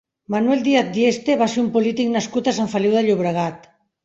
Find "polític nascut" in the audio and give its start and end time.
1.77-2.51